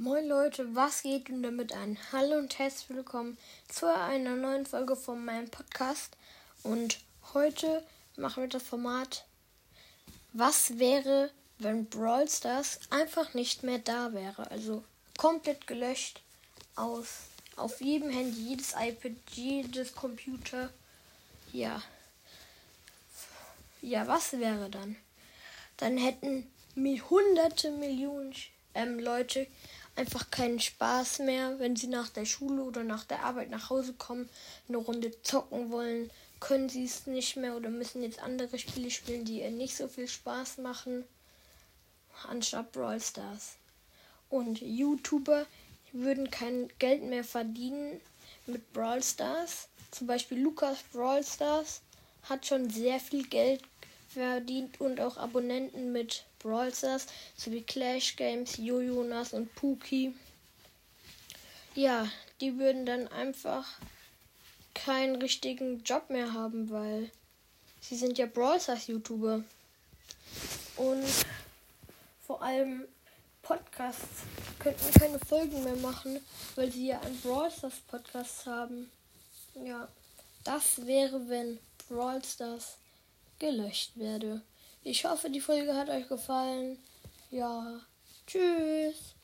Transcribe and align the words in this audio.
Moin 0.00 0.28
Leute, 0.28 0.76
was 0.76 1.02
geht 1.02 1.28
und 1.28 1.42
damit 1.42 1.72
ein 1.72 1.98
Hallo 2.12 2.36
und 2.36 2.56
herzlich 2.56 2.88
willkommen 2.90 3.36
zu 3.66 3.92
einer 3.92 4.36
neuen 4.36 4.64
Folge 4.64 4.94
von 4.94 5.24
meinem 5.24 5.50
Podcast. 5.50 6.16
Und 6.62 7.00
heute 7.34 7.84
machen 8.16 8.44
wir 8.44 8.48
das 8.48 8.62
Format 8.62 9.26
Was 10.34 10.78
wäre, 10.78 11.32
wenn 11.58 11.86
Brawl 11.86 12.28
Stars 12.28 12.78
einfach 12.90 13.34
nicht 13.34 13.64
mehr 13.64 13.80
da 13.80 14.12
wäre? 14.12 14.48
Also 14.52 14.84
komplett 15.16 15.66
gelöscht 15.66 16.22
aus 16.76 17.08
auf 17.56 17.80
jedem 17.80 18.10
Handy, 18.10 18.50
jedes 18.50 18.74
iPad, 18.78 19.16
jedes 19.32 19.96
Computer. 19.96 20.70
Ja. 21.52 21.82
Ja, 23.82 24.06
was 24.06 24.30
wäre 24.34 24.70
dann? 24.70 24.94
Dann 25.76 25.98
hätten 25.98 26.48
hunderte 27.10 27.72
Millionen 27.72 28.32
ähm, 28.74 29.00
Leute 29.00 29.48
einfach 29.98 30.30
keinen 30.30 30.60
Spaß 30.60 31.18
mehr, 31.20 31.58
wenn 31.58 31.74
sie 31.74 31.88
nach 31.88 32.08
der 32.08 32.24
Schule 32.24 32.62
oder 32.62 32.84
nach 32.84 33.04
der 33.04 33.24
Arbeit 33.24 33.50
nach 33.50 33.68
Hause 33.68 33.92
kommen, 33.94 34.28
eine 34.68 34.78
Runde 34.78 35.20
zocken 35.22 35.70
wollen, 35.70 36.10
können 36.38 36.68
sie 36.68 36.84
es 36.84 37.08
nicht 37.08 37.36
mehr 37.36 37.56
oder 37.56 37.68
müssen 37.68 38.04
jetzt 38.04 38.22
andere 38.22 38.58
Spiele 38.58 38.92
spielen, 38.92 39.24
die 39.24 39.40
ihr 39.40 39.50
nicht 39.50 39.76
so 39.76 39.88
viel 39.88 40.06
Spaß 40.06 40.58
machen, 40.58 41.04
anstatt 42.28 42.70
Brawl 42.70 43.00
Stars. 43.00 43.56
Und 44.30 44.60
YouTuber 44.60 45.46
würden 45.92 46.30
kein 46.30 46.68
Geld 46.78 47.02
mehr 47.02 47.24
verdienen 47.24 48.00
mit 48.46 48.72
Brawl 48.72 49.02
Stars. 49.02 49.68
Zum 49.90 50.06
Beispiel 50.06 50.38
Lukas 50.38 50.78
Brawl 50.92 51.24
Stars 51.24 51.80
hat 52.22 52.46
schon 52.46 52.70
sehr 52.70 53.00
viel 53.00 53.26
Geld 53.26 53.62
verdient 54.08 54.80
und 54.80 55.00
auch 55.00 55.16
Abonnenten 55.16 55.92
mit 55.92 56.24
Brawl 56.38 56.74
Stars 56.74 57.06
sowie 57.36 57.62
Clash 57.62 58.16
Games, 58.16 58.56
Jojonas 58.56 59.32
und 59.32 59.54
Puki. 59.54 60.14
Ja, 61.74 62.08
die 62.40 62.58
würden 62.58 62.86
dann 62.86 63.08
einfach 63.08 63.66
keinen 64.74 65.16
richtigen 65.16 65.82
Job 65.84 66.10
mehr 66.10 66.32
haben, 66.32 66.70
weil 66.70 67.10
sie 67.80 67.96
sind 67.96 68.18
ja 68.18 68.26
Brawl 68.26 68.60
Stars 68.60 68.86
YouTuber. 68.86 69.44
Und 70.76 71.06
vor 72.26 72.42
allem 72.42 72.84
Podcasts 73.42 74.22
könnten 74.58 74.92
keine 74.92 75.18
Folgen 75.18 75.64
mehr 75.64 75.76
machen, 75.76 76.20
weil 76.54 76.70
sie 76.70 76.88
ja 76.88 77.00
einen 77.00 77.20
Brawl 77.20 77.50
Stars 77.50 77.80
Podcast 77.88 78.46
haben. 78.46 78.90
Ja, 79.54 79.88
das 80.44 80.86
wäre, 80.86 81.28
wenn 81.28 81.58
Brawl 81.88 82.22
Stars 82.24 82.76
gelöscht 83.38 83.96
werde. 83.96 84.42
Ich 84.82 85.04
hoffe, 85.04 85.30
die 85.30 85.40
Folge 85.40 85.74
hat 85.74 85.88
euch 85.88 86.08
gefallen. 86.08 86.78
Ja, 87.30 87.80
tschüss. 88.26 89.14